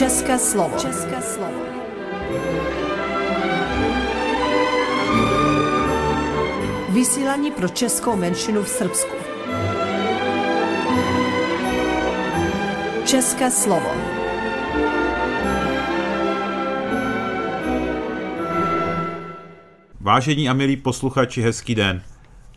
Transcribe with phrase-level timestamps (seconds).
[0.00, 0.76] České slovo.
[0.78, 1.60] České slovo.
[6.88, 9.14] Vysílání pro českou menšinu v Srbsku.
[13.04, 13.90] České slovo.
[20.00, 22.02] Vážení a milí posluchači, hezký den.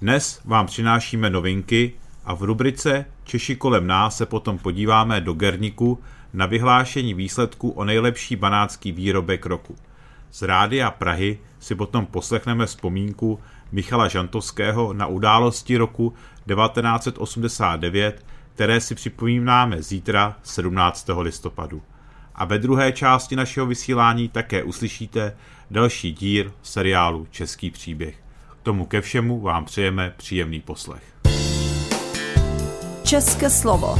[0.01, 1.93] Dnes vám přinášíme novinky
[2.25, 5.99] a v rubrice Češi kolem nás se potom podíváme do Gerniku
[6.33, 9.75] na vyhlášení výsledků o nejlepší banácký výrobek roku.
[10.31, 13.39] Z Rádia Prahy si potom poslechneme vzpomínku
[13.71, 16.13] Michala Žantovského na události roku
[16.47, 21.09] 1989, které si připomínáme zítra 17.
[21.19, 21.81] listopadu.
[22.35, 25.35] A ve druhé části našeho vysílání také uslyšíte
[25.71, 28.15] další díl seriálu Český příběh.
[28.61, 31.03] K tomu ke všemu vám přejeme příjemný poslech.
[33.03, 33.99] České slovo.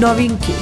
[0.00, 0.52] Novinky.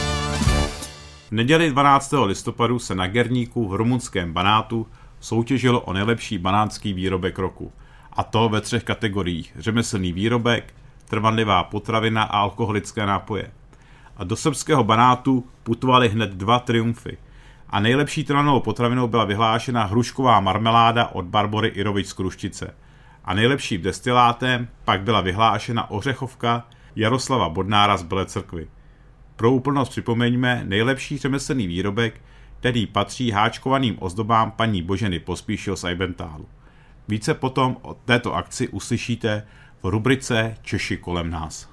[1.28, 2.14] V neděli 12.
[2.24, 4.86] listopadu se na Gerníku v rumunském Banátu
[5.20, 7.72] soutěžilo o nejlepší banánský výrobek roku.
[8.12, 9.52] A to ve třech kategoriích.
[9.58, 10.74] Řemeslný výrobek,
[11.08, 13.50] trvanlivá potravina a alkoholické nápoje.
[14.16, 17.18] A do srbského Banátu putovaly hned dva triumfy.
[17.70, 22.74] A nejlepší trvanlivou potravinou byla vyhlášena hrušková marmeláda od Barbory Irovič z Kruštice.
[23.24, 26.64] A nejlepším destilátem pak byla vyhlášena ořechovka
[26.96, 28.68] Jaroslava Bodnára z Bele Crkvy.
[29.36, 32.20] Pro úplnost připomeňme nejlepší řemeslný výrobek,
[32.60, 36.48] který patří háčkovaným ozdobám paní Boženy Pospíšil z Eibentálu.
[37.08, 39.46] Více potom o této akci uslyšíte
[39.82, 41.68] v rubrice Češi kolem nás.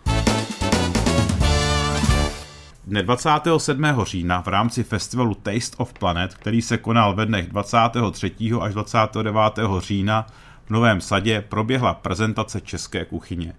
[2.88, 3.84] Dne 27.
[4.04, 8.36] října v rámci festivalu Taste of Planet, který se konal ve dnech 23.
[8.62, 9.38] až 29.
[9.80, 10.28] října
[10.66, 13.54] v Novém sadě, proběhla prezentace české kuchyně.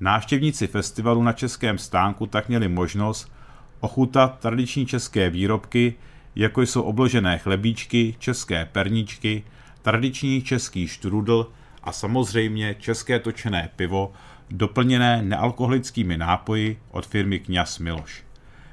[0.00, 3.32] Návštěvníci festivalu na Českém stánku tak měli možnost
[3.80, 5.94] ochutat tradiční české výrobky,
[6.36, 9.44] jako jsou obložené chlebíčky, české perníčky,
[9.82, 11.50] tradiční český štrudl
[11.82, 14.12] a samozřejmě české točené pivo,
[14.50, 18.24] doplněné nealkoholickými nápoji od firmy Kňaz Miloš.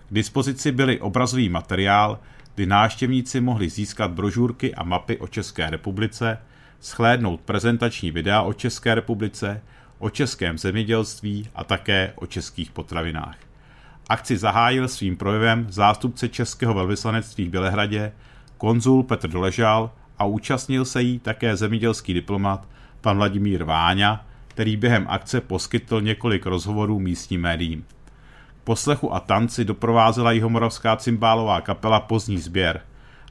[0.10, 2.20] K dispozici byly obrazový materiál,
[2.56, 6.38] kdy návštěvníci mohli získat brožurky a mapy o České republice,
[6.80, 9.62] schlédnout prezentační videa o České republice,
[10.01, 13.35] o českém zemědělství a také o českých potravinách.
[14.09, 18.12] Akci zahájil svým projevem zástupce Českého velvyslanectví v Bělehradě,
[18.57, 22.67] konzul Petr Doležal a účastnil se jí také zemědělský diplomat
[23.01, 27.85] pan Vladimír Váňa, který během akce poskytl několik rozhovorů místním médiím.
[28.63, 32.81] Poslechu a tanci doprovázela jihomoravská cymbálová kapela Pozdní sběr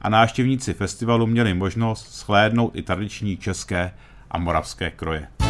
[0.01, 3.93] a návštěvníci festivalu měli možnost shlédnout i tradiční české
[4.31, 5.40] a moravské kroje.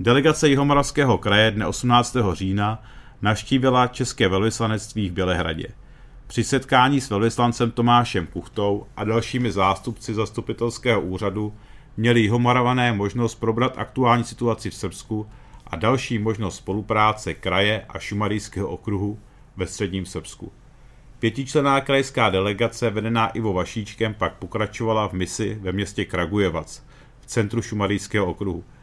[0.00, 2.16] Delegace Jihomoravského kraje dne 18.
[2.32, 2.82] října
[3.22, 5.66] navštívila České velvyslanectví v Bělehradě.
[6.26, 11.54] Při setkání s velvyslancem Tomášem Kuchtou a dalšími zástupci zastupitelského úřadu
[11.96, 15.26] měli Jihomoravané možnost probrat aktuální situaci v Srbsku
[15.66, 19.18] a další možnost spolupráce kraje a Šumarijského okruhu
[19.56, 20.52] ve středním Srbsku.
[21.18, 26.82] Pětičlená krajská delegace vedená Ivo Vašíčkem pak pokračovala v misi ve městě Kragujevac
[27.20, 28.64] v centru Šumarijského okruhu–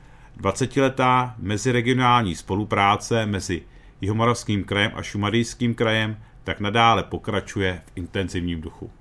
[0.42, 3.62] 20-letá meziregionální spolupráce mezi
[4.02, 8.92] Jihomoravským krajem a Šumadijským krajem tak nadále pokračuje v intenzivním duchu.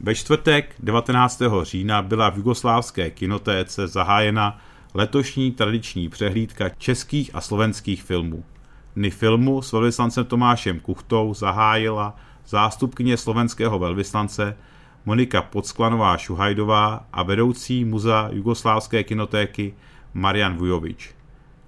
[0.00, 1.42] Ve čtvrtek 19.
[1.62, 4.58] října byla v jugoslávské kinotéce zahájena
[4.94, 8.44] letošní tradiční přehlídka českých a slovenských filmů.
[8.96, 14.56] Dny filmu s velvyslancem Tomášem Kuchtou zahájila zástupkyně slovenského velvyslance
[15.06, 19.74] Monika Podsklanová Šuhajdová a vedoucí muzea Jugoslávské kinotéky
[20.14, 21.14] Marian Vujovič.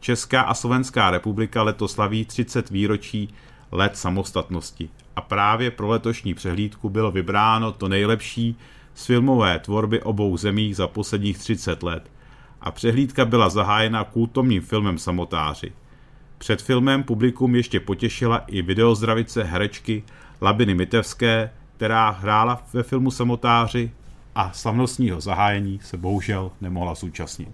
[0.01, 3.35] Česká a Slovenská republika letos slaví 30 výročí
[3.73, 8.57] let samostatnosti a právě pro letošní přehlídku bylo vybráno to nejlepší
[8.95, 12.11] z filmové tvorby obou zemí za posledních 30 let
[12.61, 15.73] a přehlídka byla zahájena kultovním filmem Samotáři.
[16.39, 20.03] Před filmem publikum ještě potěšila i videozdravice herečky
[20.41, 23.91] Labiny Mitevské, která hrála ve filmu Samotáři
[24.35, 27.49] a slavnostního zahájení se bohužel nemohla zúčastnit.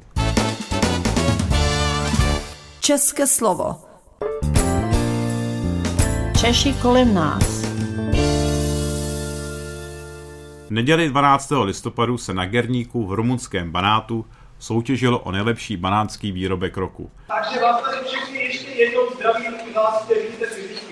[2.81, 3.77] České slovo.
[6.41, 7.65] Češi kolem nás.
[10.67, 11.53] V neděli 12.
[11.63, 14.27] listopadu se na Gerníku v rumunském Banátu
[14.59, 17.11] soutěžilo o nejlepší banánský výrobek roku.
[17.27, 20.47] Takže vás tady všechny ještě jednou zdravím, vás, kteří jste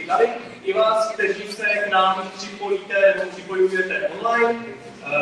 [0.07, 0.29] dali,
[0.65, 4.61] i vás, kteří se k nám připojíte nebo připojujete online.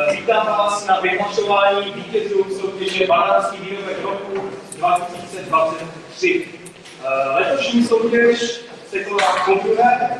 [0.09, 6.01] Eh, vítám vás na vyhlašování vítězů soutěže Banánský výrobek roku 2019.
[6.11, 6.47] 2023.
[7.35, 10.19] Letošní soutěž se koná poprvé,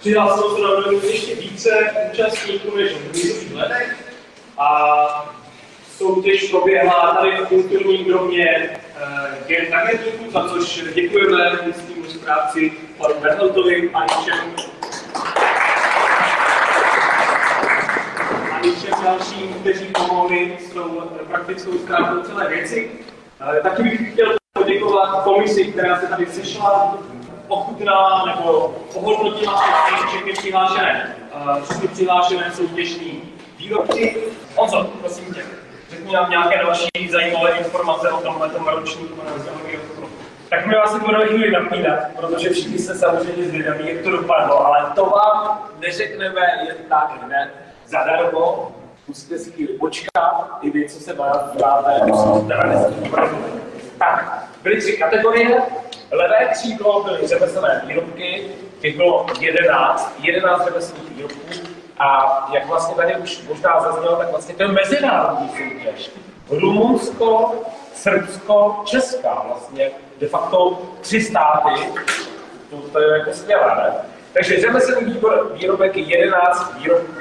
[0.00, 1.70] přihlásilo se na ještě více
[2.12, 4.14] účastníků než v minulých letech
[4.58, 5.34] a
[5.96, 13.90] soutěž proběhla tady v kulturním domě uh, Tagerníku, za což děkujeme místnímu zprávci panu Berteltovi
[13.94, 14.54] a všem
[18.52, 22.90] a všem dalším, kteří pomohli s tou praktickou zprávou celé věci.
[23.62, 26.98] Taky bych chtěl poděkovat komisi, která se tady sešla,
[27.48, 29.62] ochutnala nebo ohodnotila
[30.08, 31.16] všechny přihlášené,
[31.64, 33.22] všechny přihlášené soutěžní
[33.58, 34.16] výrobky.
[34.56, 35.61] Honzo, prosím tě
[35.92, 39.20] řekni nám nějaké další zajímavé informace o tomhle ročníku
[40.52, 44.90] tak my vás budeme chvíli napínat, protože všichni se samozřejmě zvědaví, jak to dopadlo, ale
[44.94, 47.50] to vám neřekneme jen tak hned
[47.86, 48.72] zadarmo.
[49.08, 51.12] Musíte si chvíli počkat, i vy, co se
[51.52, 52.54] díváte, musíte
[53.98, 55.62] Tak, byly tři kategorie.
[56.10, 58.46] Levé křídlo byly řemeslné výrobky,
[58.80, 64.54] těch bylo 11, 11 řemeslných výrobků a jak vlastně tady už možná zaznělo, tak vlastně
[64.54, 66.10] to je mezinárodní soutěž.
[66.50, 67.54] Rumunsko,
[67.94, 69.90] Srbsko, Česká vlastně,
[70.20, 71.70] de facto tři státy,
[72.70, 73.94] to, to je jako skvělé, ne?
[74.32, 75.20] Takže řemeslný
[75.52, 77.12] výrobek je 11 výrobků.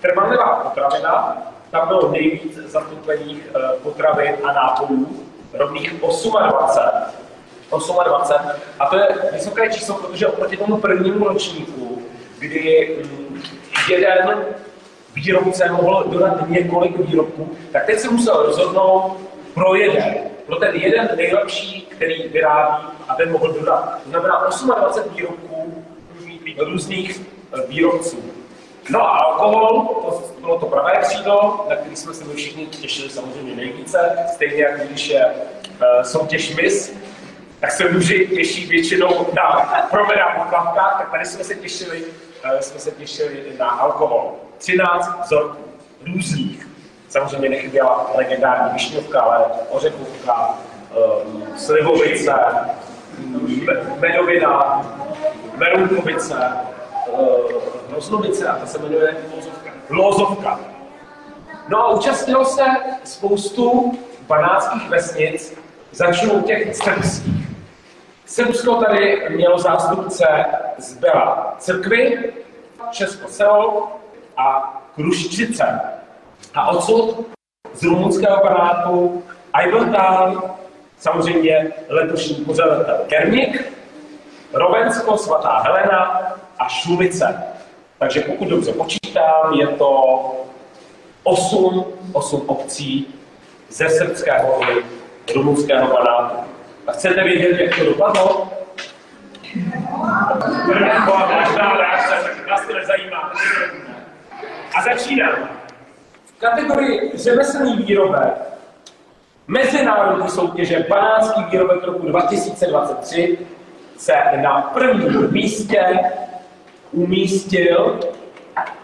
[0.00, 1.36] Trvanlivá potravina,
[1.70, 7.96] tam bylo nejvíc zastoupených eh, potravin a nápojů, rovných 28.
[8.04, 8.50] 28.
[8.78, 12.02] A to je vysoké číslo, protože oproti tomu prvnímu ročníku,
[12.38, 13.27] kdy mm,
[13.90, 14.44] jeden
[15.14, 19.16] výrobce mohl dodat několik výrobků, tak teď se musel rozhodnout
[19.54, 20.14] pro jeden,
[20.46, 24.00] pro ten jeden nejlepší, který vyrábí a ten mohl dodat.
[24.04, 25.84] To znamená 28 výrobků
[26.58, 28.22] různých eh, výrobců.
[28.90, 33.54] No a alkohol, to bylo to pravé křídlo, na který jsme se všichni těšili samozřejmě
[33.54, 36.94] nejvíce, stejně jako když je uh, soutěž MIS,
[37.60, 42.04] tak se muži těší většinou na promenádních plavkách, tak tady jsme se těšili
[42.44, 44.34] Eh, jsme se těšili na alkohol.
[44.58, 45.64] 13 vzorků
[46.06, 46.68] různých.
[47.08, 50.54] Samozřejmě nechyběla legendární višňovka, ale ořechovka,
[51.24, 52.34] um, slivovice,
[53.98, 54.82] medovina,
[55.56, 56.52] merunkovice,
[57.06, 59.16] uh, a ta se jmenuje
[59.90, 60.60] lozovka.
[61.68, 62.64] No a účastnilo se
[63.04, 65.58] spoustu banátských vesnic,
[65.92, 67.37] začnou těch srbských.
[68.28, 70.44] Srbsko tady mělo zástupce
[70.78, 72.32] z Bela Církvy,
[72.90, 73.92] Česko selo
[74.36, 75.80] a Kruščice.
[76.54, 77.26] A odsud
[77.74, 79.22] z rumunského panátu
[79.52, 80.54] Ajvrdál,
[80.98, 83.72] samozřejmě letošní pořadatel Kernik,
[84.52, 87.44] Rovensko, svatá Helena a Šulice.
[87.98, 89.92] Takže pokud dobře počítám, je to
[91.22, 93.14] 8, 8 obcí
[93.68, 94.60] ze srbského
[95.34, 96.57] rumunského panátu.
[96.88, 98.52] A chcete vědět, jak to dopadlo?
[102.48, 103.32] Nás to nezajímá.
[104.78, 105.48] A začínám.
[106.26, 108.34] V kategorii řemeslný výrobek
[109.48, 113.38] mezinárodní soutěže Banánský výrobek roku 2023
[113.96, 115.98] se na prvním místě
[116.92, 118.00] umístil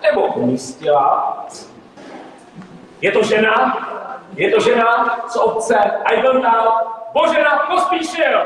[0.03, 1.47] nebo umístila.
[3.01, 3.89] Je to žena,
[4.37, 5.75] je to žena z obce
[6.19, 8.39] Ivanhoe, Božena Pospíšil.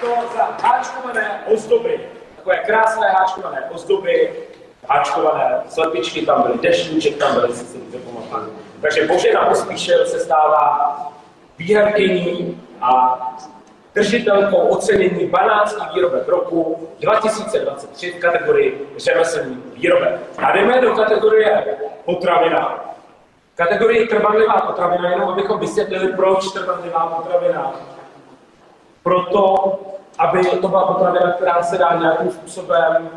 [0.00, 2.00] To za háčkované ozdoby,
[2.36, 4.30] takové krásné háčkované ozdoby,
[4.88, 8.56] háčkované slepičky tam byly, dešníček tam byly, si se pamatuju.
[8.80, 10.96] Takže Božena Pospíšil se stává
[11.58, 13.18] výherkyní a
[13.94, 20.20] držitelkou ocenění Banánský výrobek roku 2023 v kategorii řemeslný výrobek.
[20.38, 21.64] A jdeme do kategorie
[22.04, 22.84] potravina.
[23.54, 27.72] Kategorie trvanlivá potravina, jenom abychom vysvětlili, proč trvanlivá potravina.
[29.02, 29.78] Proto,
[30.18, 33.10] aby to byla potravina, která se dá nějakým způsobem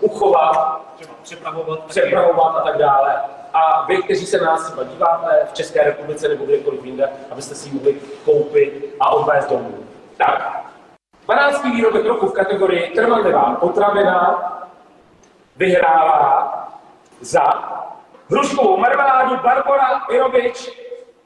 [0.00, 0.80] uchovat,
[1.22, 3.14] přepravovat, přepravovat a tak dále.
[3.52, 7.54] A vy, kteří se na nás třeba díváte v České republice nebo kdekoliv jinde, abyste
[7.54, 9.85] si ji mohli koupit a odvést domů.
[10.16, 10.64] Tak,
[11.26, 14.38] banánský výrobek roku v kategorii trvanlivá potravina
[15.56, 16.52] vyhrává
[17.20, 17.42] za
[18.30, 20.70] hruškovou marmeládu Barbara Irovič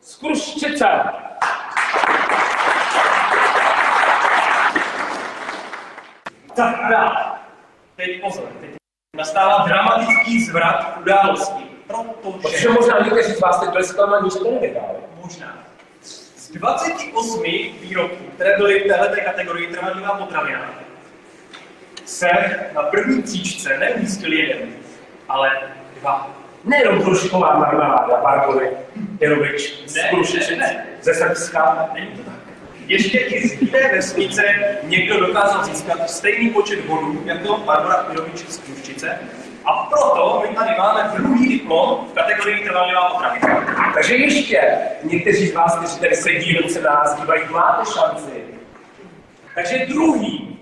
[0.00, 0.88] z Kruščice.
[6.54, 6.76] Tak
[7.96, 8.70] teď pozor, teď
[9.16, 12.38] nastává dramatický zvrat události, protože...
[12.42, 14.98] Protože možná někteří z vás teď byli zklamaní, že to nevyhráli.
[15.22, 15.69] Možná.
[16.54, 17.42] 28
[17.80, 20.74] výrobků, které byly v této kategorii trvanlivá potravina,
[22.04, 22.30] se
[22.74, 24.68] na první příčce neumístil jeden,
[25.28, 25.50] ale
[26.00, 26.36] dva.
[26.64, 28.70] Nejenom trošiková marmeláda, Barbory,
[29.20, 30.58] Jerovič, z Krušičic,
[31.02, 31.90] ze Srbska.
[31.94, 32.34] Není to tak.
[32.86, 34.42] Ještě i z jiné vesnice
[34.82, 39.18] někdo dokázal získat stejný počet bodů jako Barbara Pirovič z Kruščice.
[39.70, 43.92] A proto my tady máme druhý diplom v kategorii trvalivá potravina.
[43.94, 48.44] Takže ještě někteří z vás, kteří tady sedí, nebo se na nás dívají, máte šanci.
[49.54, 50.58] Takže druhý,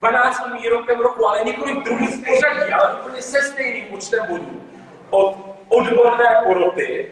[0.00, 0.42] 12.
[0.62, 4.62] výrokem roku, ale několik druhých v pořadí, ale úplně se stejným počtem bodů.
[5.10, 5.36] Od
[5.68, 7.10] odborné poroty,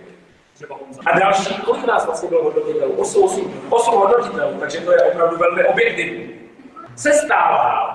[1.06, 2.92] a další, kolik nás vlastně bylo hodnotitelů?
[2.92, 6.34] 8, 8, 8 hodnotitelů, takže to je opravdu velmi objektivní.
[6.96, 7.94] Se stává,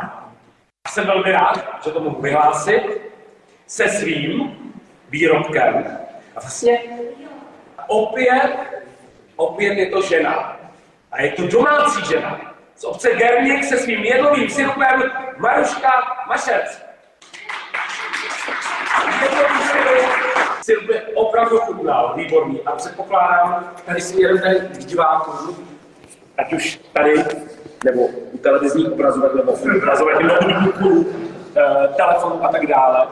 [0.88, 3.08] a jsem velmi rád, že to mohu vyhlásit,
[3.69, 4.57] se svým
[5.09, 5.97] výrobkem.
[6.35, 6.79] A vlastně
[7.88, 8.57] opět,
[9.35, 10.59] opět je to žena.
[11.11, 12.41] A je to domácí žena.
[12.75, 15.03] Z obce Gerník se svým jedlovým syrupem
[15.38, 15.89] Maruška
[16.27, 16.81] Mašec.
[20.61, 22.61] Syrup, je opravdu chutnal, výborný.
[22.61, 25.67] A předpokládám, tady směrem tady k divákům,
[26.38, 27.23] ať už tady,
[27.85, 31.07] nebo u televizních obrazovek, nebo v obrazovek, notebooků,
[31.57, 33.07] eh, telefonu a tak dále,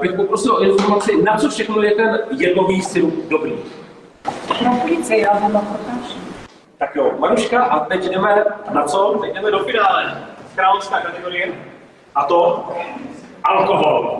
[0.00, 3.52] bych poprosil o informaci, na co všechno je ten jedlový syrup dobrý.
[4.64, 6.18] Na ulici, já pokážu.
[6.78, 9.18] Tak jo, Maruška, a teď jdeme na co?
[9.22, 10.24] Teď jdeme do finále.
[10.54, 11.52] Královská kategorie.
[12.14, 12.68] A to
[13.44, 14.18] alkohol.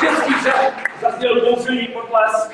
[0.00, 2.52] Český řek zazněl bouřlivý potlesk.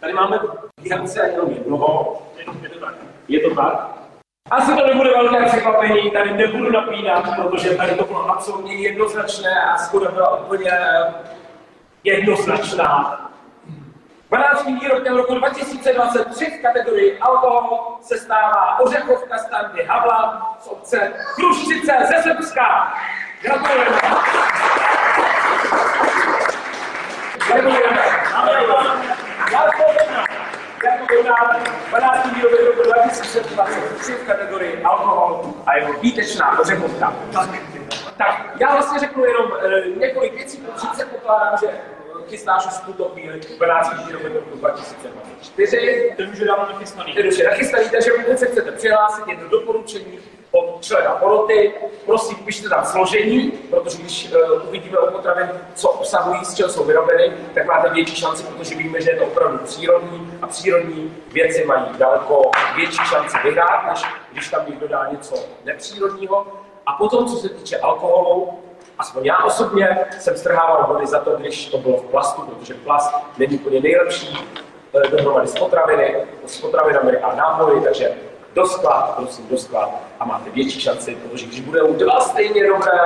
[0.00, 0.38] Tady máme
[0.80, 2.22] výherce jenom jednoho.
[2.62, 2.94] Je to tak.
[3.28, 4.03] Je to tak?
[4.50, 9.78] Asi to nebude velké překvapení, tady nebudu napínat, protože tady to bylo absolutně jednoznačné a
[9.78, 11.14] schoda byla úplně eh,
[12.04, 13.20] jednoznačná.
[14.28, 14.66] 12.
[14.66, 22.22] výrokem roku 2023 v kategorii alkohol se stává ořechovka standy Havla z obce Kruščice ze
[22.22, 22.94] Srbska.
[23.42, 23.98] Gratulujeme.
[27.48, 28.02] Gratulujeme.
[29.50, 30.24] Gratulujeme.
[31.90, 32.34] 12.
[32.34, 32.82] výrokem roku
[34.04, 37.16] 2023 v kategorii alkohol a jeho výtečná ořechovka.
[38.16, 41.66] Tak, já vlastně řeknu jenom e, několik věcí, protože předpokládám, že
[42.28, 44.06] chystáš už v tuto chvíli 12.
[44.06, 46.14] výrokem roku 2024.
[46.16, 47.14] Ten už je dávno nachystaný.
[47.14, 50.18] Ten už je nachystaný, takže pokud se chcete přihlásit, je to doporučení
[50.54, 51.74] od člena poroty.
[52.06, 56.84] Prosím, pište tam složení, protože když uh, uvidíme u potravin, co obsahují, z čeho jsou
[56.84, 61.64] vyrobeny, tak máte větší šanci, protože víme, že je to opravdu přírodní a přírodní věci
[61.64, 65.34] mají daleko větší šanci vyhrát, než když tam někdo dá něco
[65.64, 66.46] nepřírodního.
[66.86, 68.58] A potom, co se týče alkoholu,
[68.98, 73.14] aspoň já osobně jsem strhával vody za to, když to bylo v plastu, protože plast
[73.38, 74.38] není úplně nejlepší
[74.94, 78.14] eh, dohromady s potraviny, s potravinami a nápoji, takže
[78.54, 83.00] do skla, prosím, do skla a máte větší šanci, protože když budou dva stejně dobré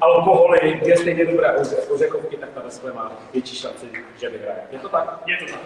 [0.00, 1.56] alkoholy, dvě stejně dobré
[1.90, 4.58] ořechovky, tak ta ve skle má větší šanci, že vyhraje.
[4.70, 5.20] Je to tak?
[5.26, 5.60] Je to tak.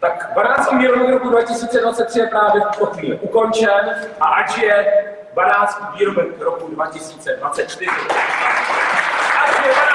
[0.00, 0.72] Tak 12.
[0.72, 5.82] výromek roku 2023 je právě v chvíli ukončen a ať je 12.
[5.98, 7.90] výromek roku 2024.
[9.42, 9.91] Ať je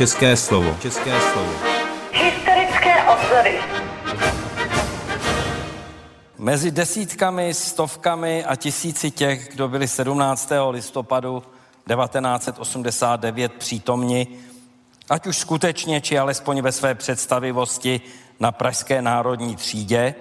[0.00, 0.76] České slovo.
[0.82, 1.52] České slovo.
[2.12, 3.58] Historické obzory.
[6.38, 10.52] Mezi desítkami, stovkami a tisíci těch, kdo byli 17.
[10.70, 11.42] listopadu
[11.94, 14.26] 1989 přítomni,
[15.10, 18.00] ať už skutečně, či alespoň ve své představivosti
[18.40, 20.14] na Pražské národní třídě,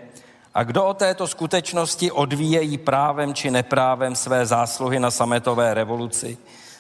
[0.54, 6.38] a kdo o této skutečnosti odvíjejí právem či neprávem své zásluhy na sametové revoluci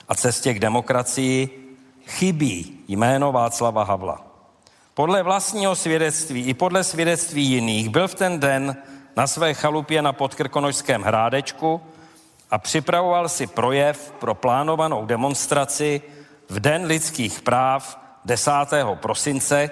[0.07, 1.68] a cestě k demokracii,
[2.09, 4.21] chybí jméno Václava Havla.
[4.93, 8.75] Podle vlastního svědectví i podle svědectví jiných byl v ten den
[9.15, 11.81] na své chalupě na Podkrkonožském hrádečku
[12.51, 16.01] a připravoval si projev pro plánovanou demonstraci
[16.49, 18.51] v Den lidských práv 10.
[18.95, 19.69] prosince,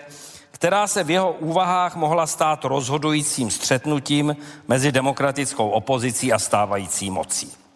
[0.52, 4.36] která se v jeho úvahách mohla stát rozhodujícím střetnutím
[4.68, 7.67] mezi demokratickou opozicí a stávající mocí.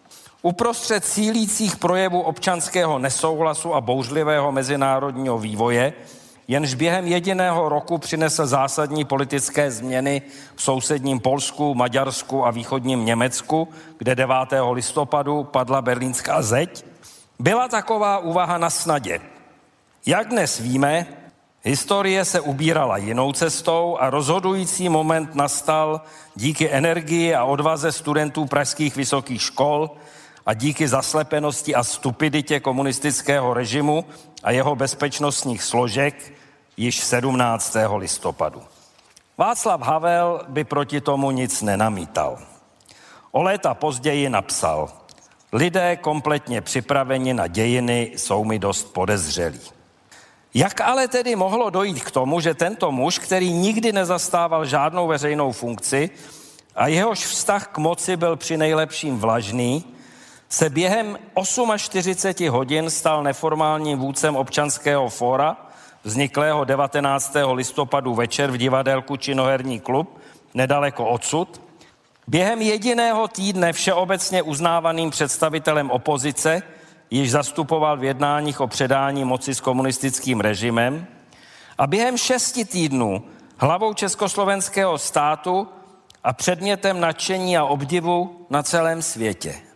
[0.42, 5.92] Uprostřed sílících projevů občanského nesouhlasu a bouřlivého mezinárodního vývoje,
[6.48, 10.22] jenž během jediného roku přinesl zásadní politické změny
[10.54, 13.68] v sousedním Polsku, Maďarsku a východním Německu,
[13.98, 14.34] kde 9.
[14.72, 16.84] listopadu padla berlínská zeď,
[17.38, 19.20] byla taková úvaha na snadě.
[20.06, 21.06] Jak dnes víme,
[21.62, 26.00] historie se ubírala jinou cestou a rozhodující moment nastal
[26.34, 29.90] díky energii a odvaze studentů pražských vysokých škol,
[30.46, 34.04] a díky zaslepenosti a stupiditě komunistického režimu
[34.42, 36.32] a jeho bezpečnostních složek
[36.76, 37.76] již 17.
[37.96, 38.62] listopadu.
[39.38, 42.38] Václav Havel by proti tomu nic nenamítal.
[43.30, 44.90] O léta později napsal,
[45.52, 49.60] lidé kompletně připraveni na dějiny jsou mi dost podezřelí.
[50.54, 55.52] Jak ale tedy mohlo dojít k tomu, že tento muž, který nikdy nezastával žádnou veřejnou
[55.52, 56.10] funkci
[56.74, 59.84] a jehož vztah k moci byl při nejlepším vlažný,
[60.52, 61.18] se během
[61.76, 65.56] 48 hodin stal neformálním vůdcem občanského fóra,
[66.04, 67.36] vzniklého 19.
[67.52, 70.18] listopadu večer v divadelku Činoherní klub,
[70.54, 71.60] nedaleko odsud,
[72.26, 76.62] během jediného týdne všeobecně uznávaným představitelem opozice,
[77.10, 81.06] již zastupoval v jednáních o předání moci s komunistickým režimem
[81.78, 83.22] a během šesti týdnů
[83.56, 85.68] hlavou československého státu
[86.24, 89.71] a předmětem nadšení a obdivu na celém světě.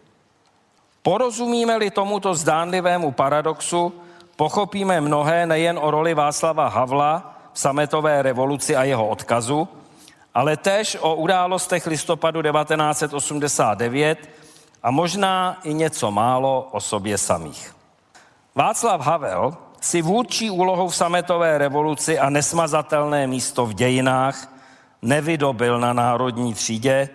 [1.07, 3.95] Porozumíme-li tomuto zdánlivému paradoxu,
[4.37, 9.69] pochopíme mnohé nejen o roli Václava Havla v sametové revoluci a jeho odkazu,
[10.35, 14.19] ale též o událostech listopadu 1989
[14.83, 17.75] a možná i něco málo o sobě samých.
[18.55, 24.53] Václav Havel si vůdčí úlohou v sametové revoluci a nesmazatelné místo v dějinách
[25.03, 27.09] nevydobil na národní třídě,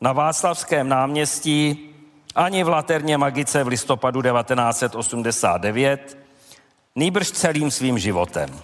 [0.00, 1.91] na Václavském náměstí
[2.34, 6.18] ani v Laterně Magice v listopadu 1989,
[6.96, 8.60] nýbrž celým svým životem.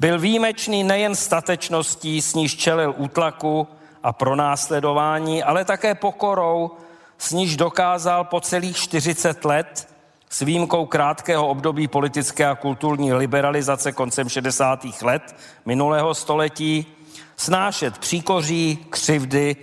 [0.00, 3.68] Byl výjimečný nejen statečností, s níž čelil útlaku
[4.02, 6.70] a pronásledování, ale také pokorou,
[7.18, 9.88] s níž dokázal po celých 40 let
[10.30, 14.86] s výjimkou krátkého období politické a kulturní liberalizace koncem 60.
[15.02, 15.36] let
[15.66, 16.86] minulého století
[17.36, 19.56] snášet příkoří, křivdy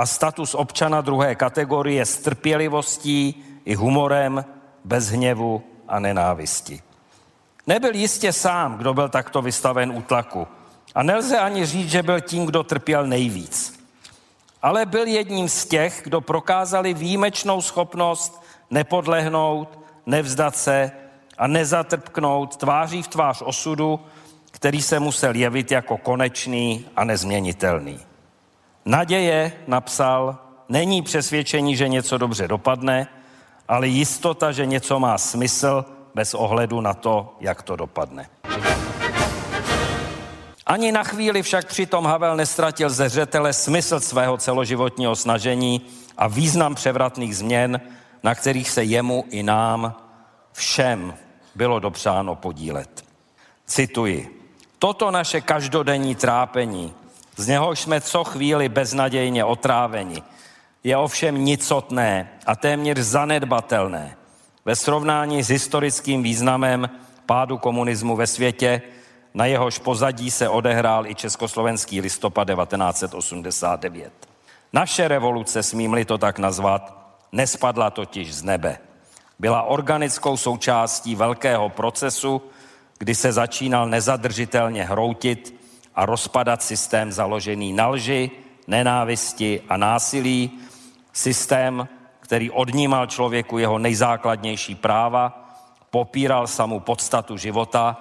[0.00, 4.44] a status občana druhé kategorie s trpělivostí i humorem,
[4.84, 6.82] bez hněvu a nenávisti.
[7.66, 10.48] Nebyl jistě sám, kdo byl takto vystaven útlaku.
[10.94, 13.84] A nelze ani říct, že byl tím, kdo trpěl nejvíc.
[14.62, 20.92] Ale byl jedním z těch, kdo prokázali výjimečnou schopnost nepodlehnout, nevzdat se
[21.38, 24.00] a nezatrpknout tváří v tvář osudu,
[24.50, 28.09] který se musel jevit jako konečný a nezměnitelný.
[28.90, 33.06] Naděje, napsal, není přesvědčení, že něco dobře dopadne,
[33.68, 38.28] ale jistota, že něco má smysl bez ohledu na to, jak to dopadne.
[40.66, 46.74] Ani na chvíli však přitom Havel nestratil ze zřetele smysl svého celoživotního snažení a význam
[46.74, 47.80] převratných změn,
[48.22, 49.94] na kterých se jemu i nám
[50.52, 51.14] všem
[51.54, 53.04] bylo dopřáno podílet.
[53.66, 54.40] Cituji.
[54.78, 56.94] Toto naše každodenní trápení,
[57.40, 60.22] z něho jsme co chvíli beznadějně otráveni,
[60.84, 64.16] je ovšem nicotné a téměř zanedbatelné
[64.64, 66.90] ve srovnání s historickým významem
[67.26, 68.82] pádu komunismu ve světě,
[69.34, 74.12] na jehož pozadí se odehrál i československý listopad 1989.
[74.72, 76.96] Naše revoluce, smím-li to tak nazvat,
[77.32, 78.78] nespadla totiž z nebe.
[79.38, 82.42] Byla organickou součástí velkého procesu,
[82.98, 85.59] kdy se začínal nezadržitelně hroutit
[85.94, 88.30] a rozpadat systém založený na lži,
[88.66, 90.50] nenávisti a násilí,
[91.12, 91.88] systém,
[92.20, 95.48] který odnímal člověku jeho nejzákladnější práva,
[95.90, 97.96] popíral samou podstatu života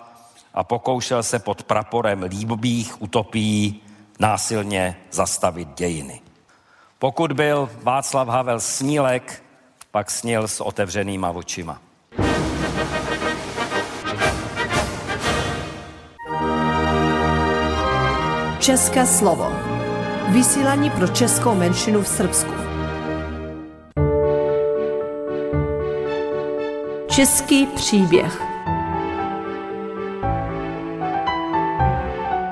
[0.53, 3.81] a pokoušel se pod praporem líbých utopií
[4.19, 6.21] násilně zastavit dějiny.
[6.99, 9.43] Pokud byl Václav Havel snílek,
[9.91, 11.81] pak snil s otevřenýma očima.
[18.59, 19.51] České slovo.
[20.33, 22.51] Vysílání pro českou menšinu v Srbsku.
[27.11, 28.41] Český příběh.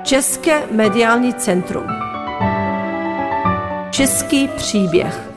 [0.03, 1.85] České mediální centrum.
[3.91, 5.29] Český příběh.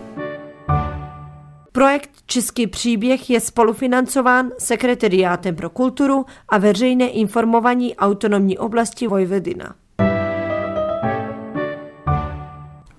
[1.73, 9.80] Projekt Český příběh je spolufinancován Sekretariátem pro kulturu a veřejné informování autonomní oblasti Vojvodina.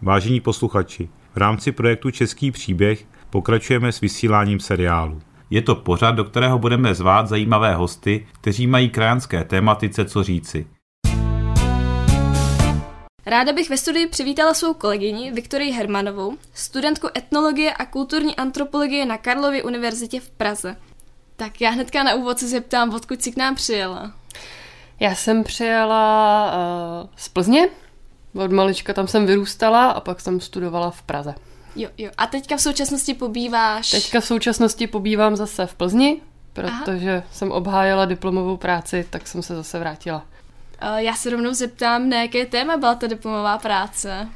[0.03, 5.21] Vážení posluchači, v rámci projektu Český příběh pokračujeme s vysíláním seriálu.
[5.49, 10.67] Je to pořad, do kterého budeme zvát zajímavé hosty, kteří mají krajanské tématice co říci.
[13.25, 19.17] Ráda bych ve studii přivítala svou kolegyni Viktorii Hermanovou, studentku etnologie a kulturní antropologie na
[19.17, 20.75] Karlově univerzitě v Praze.
[21.35, 24.13] Tak já hnedka na úvod se zeptám, odkud jsi k nám přijela?
[24.99, 26.45] Já jsem přijela
[27.03, 27.67] uh, z Plzně,
[28.33, 31.35] od malička tam jsem vyrůstala a pak jsem studovala v Praze.
[31.75, 32.11] Jo, jo.
[32.17, 33.91] A teďka v současnosti pobýváš?
[33.91, 36.21] Teďka v současnosti pobývám zase v Plzni,
[36.53, 37.23] protože Aha.
[37.31, 40.25] jsem obhájila diplomovou práci, tak jsem se zase vrátila.
[40.95, 44.27] Já se rovnou zeptám, na jaké téma byla ta diplomová práce?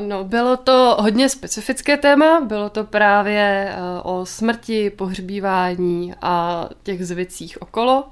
[0.00, 7.62] No, bylo to hodně specifické téma, bylo to právě o smrti, pohřbívání a těch zvicích
[7.62, 8.04] okolo.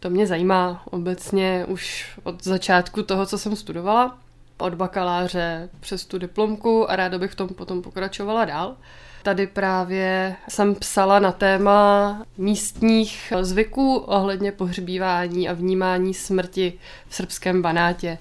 [0.00, 4.18] To mě zajímá obecně už od začátku toho, co jsem studovala.
[4.58, 8.76] Od bakaláře přes tu diplomku a ráda bych v tom potom pokračovala dál.
[9.22, 16.72] Tady právě jsem psala na téma místních zvyků ohledně pohřbívání a vnímání smrti
[17.08, 18.18] v srbském Banátě.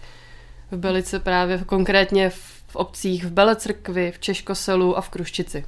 [0.72, 5.66] V Belice právě konkrétně v obcích v Belecrkvi, v Češkoselu a v Kruščici.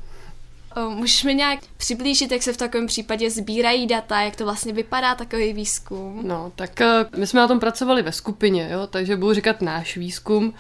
[0.90, 5.16] Můžeš mi nějak přiblížit, jak se v takovém případě sbírají data, jak to vlastně vypadá
[5.16, 6.22] takový výzkum?
[6.28, 9.98] No, tak eh, my jsme na tom pracovali ve skupině, jo, takže budu říkat náš
[9.98, 10.54] výzkum.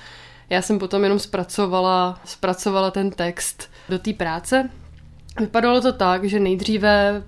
[0.49, 4.69] Já jsem potom jenom zpracovala, zpracovala ten text do té práce.
[5.39, 7.23] Vypadalo to tak, že nejdříve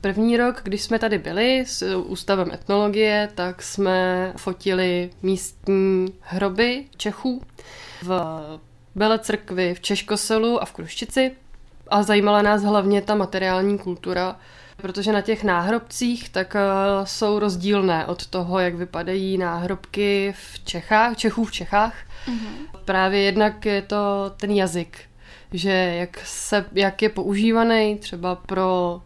[0.00, 7.42] první rok, když jsme tady byli s ústavem etnologie, tak jsme fotili místní hroby Čechů
[8.02, 8.20] v
[8.94, 11.32] Belecrkvi, v Češkoselu a v Kruščici
[11.92, 14.36] a zajímala nás hlavně ta materiální kultura,
[14.76, 21.16] protože na těch náhrobcích tak uh, jsou rozdílné od toho, jak vypadají náhrobky v Čechách,
[21.16, 21.94] Čechů v Čechách.
[22.26, 22.80] Mm-hmm.
[22.84, 24.98] Právě jednak je to ten jazyk,
[25.52, 29.00] že jak, se, jak je používaný třeba pro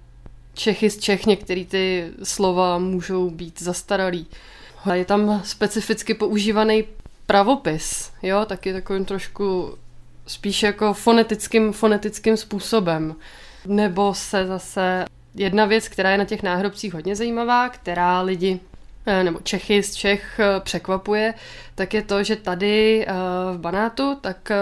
[0.55, 4.27] Čechy z Čech, některé ty slova můžou být zastaralý.
[4.93, 6.85] Je tam specificky používaný
[7.27, 9.79] pravopis, jo, taky takovým trošku
[10.27, 13.15] spíš jako fonetickým, fonetickým způsobem.
[13.67, 18.61] Nebo se zase jedna věc, která je na těch náhrobcích hodně zajímavá, která lidi
[19.07, 21.35] eh, nebo Čechy z Čech eh, překvapuje,
[21.75, 23.13] tak je to, že tady eh,
[23.55, 24.53] v Banátu tak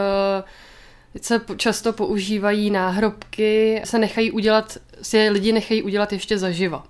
[1.21, 6.85] se často používají náhrobky, se nechají udělat, si lidi nechají udělat ještě zaživa.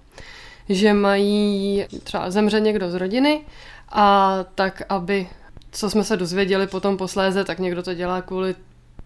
[0.68, 3.40] Že mají třeba zemře někdo z rodiny
[3.92, 5.28] a tak, aby
[5.74, 8.54] co jsme se dozvěděli potom posléze, tak někdo to dělá kvůli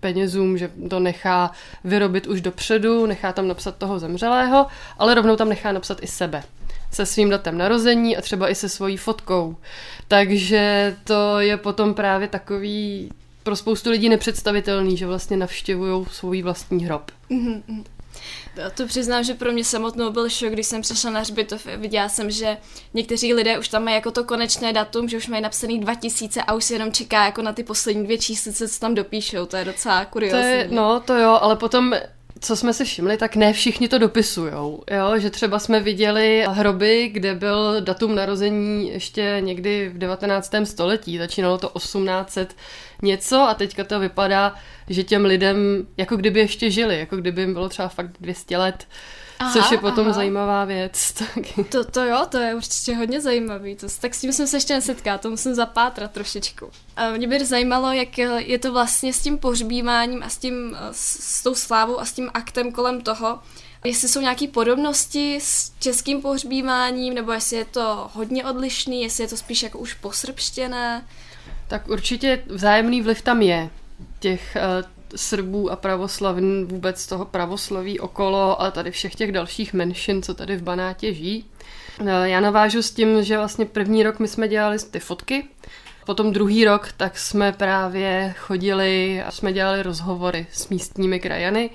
[0.01, 1.51] penězům, že to nechá
[1.85, 4.67] vyrobit už dopředu, nechá tam napsat toho zemřelého,
[4.99, 6.43] ale rovnou tam nechá napsat i sebe
[6.91, 9.57] se svým datem narození a třeba i se svojí fotkou.
[10.09, 13.11] Takže to je potom právě takový
[13.43, 17.11] pro spoustu lidí nepředstavitelný, že vlastně navštěvují svůj vlastní hrob.
[17.31, 17.85] Mm-hmm.
[18.75, 21.67] To přiznám, že pro mě samotnou byl šok, když jsem přišla na hřbitov.
[21.77, 22.57] Viděla jsem, že
[22.95, 26.55] někteří lidé už tam mají jako to konečné datum, že už mají napsaný 2000 a
[26.55, 29.47] už si jenom čeká jako na ty poslední dvě číslice, co tam dopíšou.
[29.47, 30.41] To je docela kuriozní.
[30.41, 31.95] To je, no, to jo, ale potom
[32.41, 35.19] co jsme si všimli, tak ne všichni to dopisujou, jo?
[35.19, 40.55] že třeba jsme viděli hroby, kde byl datum narození ještě někdy v 19.
[40.65, 42.55] století, začínalo to 1800
[43.03, 44.55] něco a teďka to vypadá,
[44.89, 48.87] že těm lidem jako kdyby ještě žili, jako kdyby jim bylo třeba fakt 200 let.
[49.39, 50.15] Aha, což je potom aha.
[50.15, 51.15] zajímavá věc.
[51.71, 53.77] To, to jo, to je určitě hodně zajímavý.
[53.77, 56.71] To, tak s tím jsem se ještě nesetkala, to musím zapátrat trošičku.
[56.97, 61.43] A mě by zajímalo, jak je to vlastně s tím pohřbíváním a s, tím, s
[61.43, 63.39] tou slávou a s tím aktem kolem toho.
[63.85, 69.29] Jestli jsou nějaké podobnosti s českým pohřbíváním, nebo jestli je to hodně odlišný, jestli je
[69.29, 71.07] to spíš jako už posrbštěné.
[71.69, 73.71] Tak určitě vzájemný vliv tam je.
[74.21, 80.23] Těch uh, Srbů a pravoslavn, vůbec toho pravoslaví okolo a tady všech těch dalších menšin,
[80.23, 81.45] co tady v Banátě žijí.
[82.01, 85.45] Eh, já navážu s tím, že vlastně první rok my jsme dělali ty fotky,
[86.07, 91.71] potom druhý rok tak jsme právě chodili a jsme dělali rozhovory s místními krajany,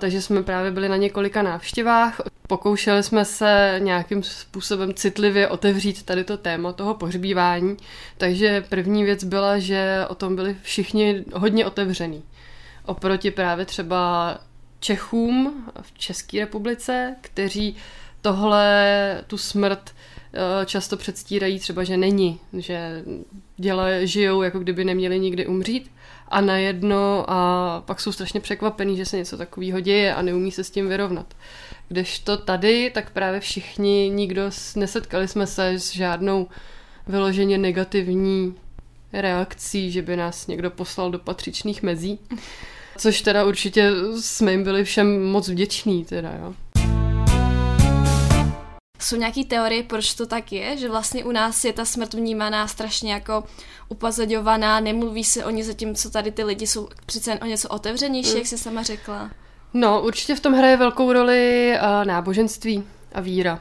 [0.00, 2.20] takže jsme právě byli na několika návštěvách.
[2.48, 7.76] Pokoušeli jsme se nějakým způsobem citlivě otevřít tady to téma toho pohřbívání.
[8.18, 12.22] Takže první věc byla, že o tom byli všichni hodně otevřený.
[12.86, 14.38] Oproti právě třeba
[14.80, 17.76] Čechům v České republice, kteří
[18.22, 19.94] tohle, tu smrt
[20.32, 23.02] eh, často předstírají třeba, že není, že
[23.56, 25.90] dělají, žijou, jako kdyby neměli nikdy umřít
[26.28, 30.64] a najedno a pak jsou strašně překvapený, že se něco takového děje a neumí se
[30.64, 31.34] s tím vyrovnat.
[31.88, 36.48] Kdežto tady, tak právě všichni, nikdo nesetkali jsme se s žádnou
[37.06, 38.54] vyloženě negativní
[39.12, 42.18] reakcí, že by nás někdo poslal do patřičných mezí.
[42.98, 46.54] Což teda určitě jsme jim byli všem moc vděční, teda jo.
[49.00, 52.68] Jsou nějaké teorie, proč to tak je, že vlastně u nás je ta smrt vnímaná
[52.68, 53.44] strašně jako
[53.88, 58.30] upozadňovaná, nemluví se o ní zatímco tady ty lidi jsou přece jen o něco otevřenější,
[58.30, 58.36] mm.
[58.36, 59.30] jak jsi sama řekla.
[59.74, 63.60] No, určitě v tom hraje velkou roli uh, náboženství a víra.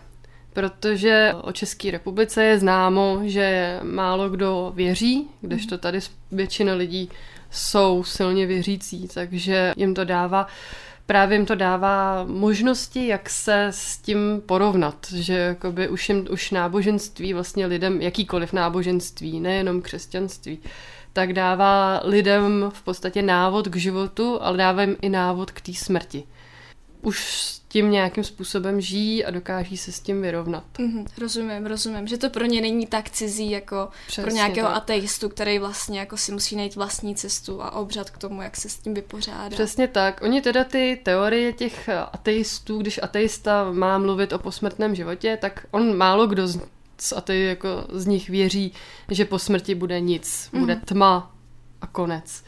[0.53, 5.79] Protože o České republice je známo, že málo kdo věří, kdežto mm.
[5.79, 5.99] tady
[6.31, 7.09] většina lidí
[7.51, 10.47] jsou silně věřící, takže jim to dává
[11.07, 16.51] právě jim to dává možnosti, jak se s tím porovnat, že jakoby už, jim, už
[16.51, 20.59] náboženství vlastně lidem, jakýkoliv náboženství, nejenom křesťanství,
[21.17, 25.73] tak dává lidem v podstatě návod k životu, ale dává jim i návod k té
[25.73, 26.23] smrti.
[27.01, 30.63] Už s tím nějakým způsobem žijí a dokáží se s tím vyrovnat.
[30.79, 34.77] Mm-hmm, rozumím, rozumím, že to pro ně není tak cizí jako Přesně pro nějakého tak.
[34.77, 38.69] ateistu, který vlastně jako si musí najít vlastní cestu a obřad k tomu, jak se
[38.69, 39.49] s tím vypořádá.
[39.49, 40.21] Přesně tak.
[40.21, 45.97] Oni teda ty teorie těch ateistů, když ateista má mluvit o posmrtném životě, tak on
[45.97, 46.59] málo kdo z,
[47.01, 48.73] z atei, jako z nich věří,
[49.11, 50.85] že po smrti bude nic, bude mm-hmm.
[50.85, 51.31] tma
[51.81, 52.43] a konec.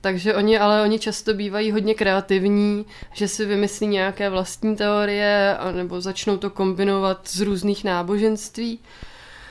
[0.00, 6.00] Takže oni, ale oni často bývají hodně kreativní, že si vymyslí nějaké vlastní teorie nebo
[6.00, 8.78] začnou to kombinovat z různých náboženství.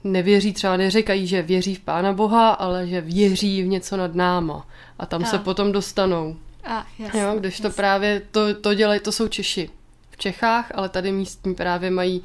[0.04, 4.68] Nevěří třeba, neříkají, že věří v Pána Boha, ale že věří v něco nad náma.
[5.00, 5.26] A tam a.
[5.26, 6.36] se potom dostanou.
[6.64, 7.70] A, jasný, jo, když jasný.
[7.70, 9.70] to právě, to, to dělají, to jsou Češi
[10.12, 12.24] v Čechách, ale tady místní právě mají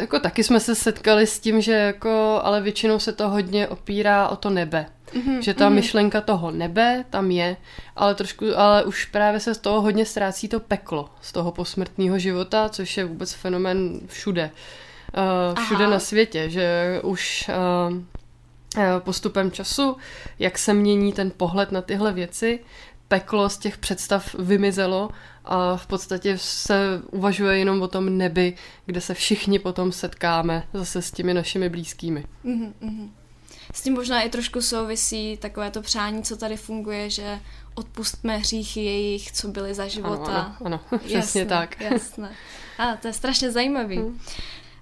[0.00, 4.28] jako taky jsme se setkali s tím, že jako, ale většinou se to hodně opírá
[4.28, 4.86] o to nebe.
[5.12, 5.74] Mm-hmm, že ta mm-hmm.
[5.74, 7.56] myšlenka toho nebe tam je,
[7.96, 12.18] ale trošku, ale už právě se z toho hodně ztrácí to peklo, z toho posmrtného
[12.18, 14.50] života, což je vůbec fenomén všude.
[15.50, 15.92] Uh, všude Aha.
[15.92, 17.50] na světě, že už
[17.88, 17.96] uh,
[18.98, 19.96] postupem času,
[20.38, 22.60] jak se mění ten pohled na tyhle věci,
[23.12, 25.10] peklo z těch představ vymizelo
[25.44, 28.54] a v podstatě se uvažuje jenom o tom nebi,
[28.86, 32.24] kde se všichni potom setkáme zase s těmi našimi blízkými.
[32.44, 33.10] Mm-hmm.
[33.74, 37.40] S tím možná i trošku souvisí takové to přání, co tady funguje, že
[37.74, 40.32] odpustme hříchy jejich, co byly za života.
[40.32, 41.80] Ano, ano, ano přesně jasné, tak.
[41.80, 42.30] Jasné.
[42.78, 43.96] A to je strašně zajímavý.
[43.96, 44.18] Hmm.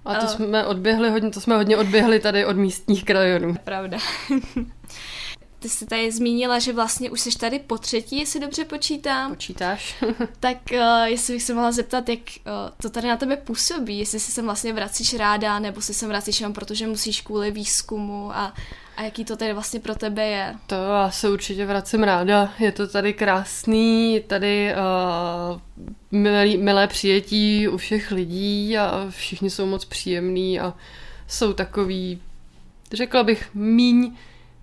[0.05, 3.55] A to jsme odběhli hodně, to jsme hodně odběhli tady od místních krajonů.
[3.63, 3.97] Pravda.
[5.61, 9.31] Ty jsi tady zmínila, že vlastně už jsi tady po třetí, jestli dobře počítám.
[9.31, 10.03] Počítáš.
[10.39, 14.19] tak uh, jestli bych se mohla zeptat, jak uh, to tady na tebe působí, jestli
[14.19, 18.35] si sem vlastně vracíš ráda, nebo si sem vracíš jenom proto, že musíš kvůli výzkumu
[18.35, 18.53] a,
[18.97, 20.55] a jaký to tady vlastně pro tebe je?
[20.67, 22.53] To já se určitě vracím ráda.
[22.59, 25.59] Je to tady krásný, tady uh,
[26.11, 30.73] milé, milé přijetí u všech lidí a všichni jsou moc příjemní a
[31.27, 32.21] jsou takový,
[32.93, 34.15] řekla bych, míň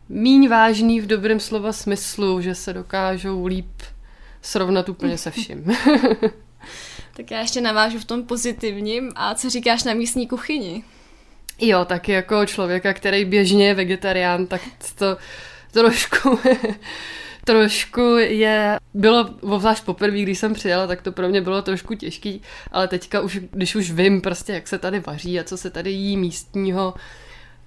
[0.09, 3.83] míň vážný v dobrém slova smyslu, že se dokážou líp
[4.43, 5.65] srovnat úplně se vším.
[7.17, 9.11] tak já ještě navážu v tom pozitivním.
[9.15, 10.85] A co říkáš na místní kuchyni?
[11.61, 14.61] Jo, tak jako člověka, který běžně je vegetarián, tak
[14.95, 15.17] to
[15.73, 16.39] trošku
[17.45, 22.43] trošku je, bylo obzvlášť poprvé, když jsem přijela, tak to pro mě bylo trošku těžký,
[22.73, 25.91] ale teďka už, když už vím prostě, jak se tady vaří a co se tady
[25.91, 26.95] jí místního,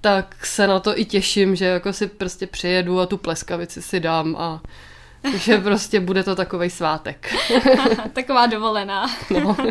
[0.02, 4.00] tak se na to i těším, že jako si prostě přijedu a tu pleskavici si
[4.00, 4.62] dám a
[5.38, 7.34] že prostě bude to takový svátek.
[8.14, 9.06] Taková dovolená.
[9.30, 9.58] No.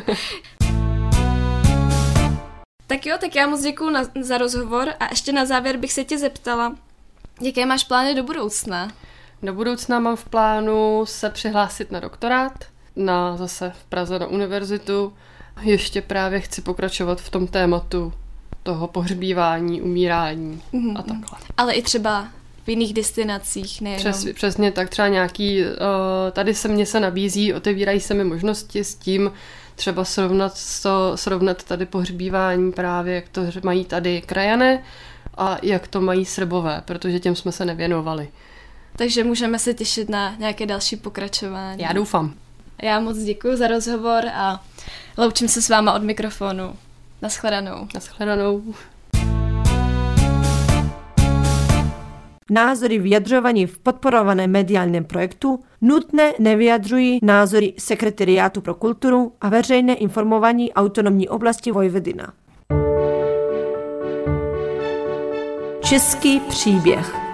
[2.86, 6.04] tak jo, tak já moc děkuji na, za rozhovor a ještě na závěr bych se
[6.04, 6.76] tě zeptala,
[7.40, 8.88] jaké máš plány do budoucna?
[9.42, 12.64] Do budoucna mám v plánu se přihlásit na doktorát,
[12.96, 15.14] na zase v Praze na univerzitu.
[15.60, 18.12] Ještě právě chci pokračovat v tom tématu
[18.70, 20.98] toho pohřbívání, umírání mm-hmm.
[20.98, 21.38] a takhle.
[21.56, 22.28] Ale i třeba
[22.64, 24.00] v jiných destinacích, nejenom...
[24.00, 25.68] Přes, přesně tak, třeba nějaký, uh,
[26.32, 29.32] tady se mně se nabízí, otevírají se mi možnosti s tím,
[29.74, 30.52] třeba srovnat,
[30.82, 34.82] to, srovnat tady pohřbívání právě, jak to mají tady krajané
[35.36, 38.28] a jak to mají srbové, protože těm jsme se nevěnovali.
[38.96, 41.82] Takže můžeme se těšit na nějaké další pokračování.
[41.82, 42.34] Já doufám.
[42.82, 44.64] Já moc děkuji za rozhovor a
[45.18, 46.76] loučím se s váma od mikrofonu.
[47.22, 47.88] Naschledanou.
[47.94, 48.62] Naschledanou.
[52.50, 60.72] Názory vyjadřovaní v podporovaném mediálním projektu nutné nevyjadřují názory Sekretariátu pro kulturu a veřejné informování
[60.72, 62.32] autonomní oblasti Vojvodina.
[65.84, 67.29] Český příběh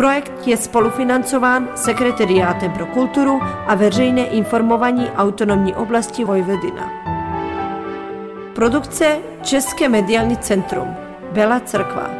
[0.00, 6.90] Projekt je spolufinancován Sekretariátem pro kulturu a veřejné informování autonomní oblasti Vojvodina.
[8.54, 10.88] Produkce České mediální centrum
[11.32, 12.10] Bela Crkva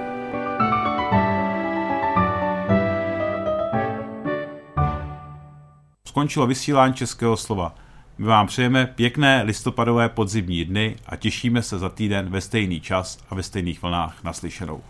[6.08, 7.74] Skončilo vysílání Českého slova.
[8.18, 13.18] My vám přejeme pěkné listopadové podzimní dny a těšíme se za týden ve stejný čas
[13.30, 14.82] a ve stejných vlnách naslyšenou.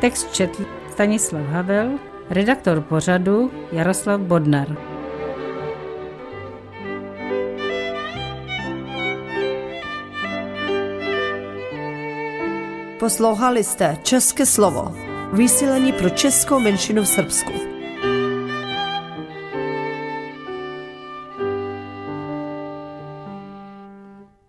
[0.00, 1.98] Text četl Stanislav Havel,
[2.30, 4.76] redaktor pořadu Jaroslav Bodnar.
[12.98, 14.94] Poslouchali jste České slovo,
[15.32, 17.69] vysílení pro českou menšinu v Srbsku.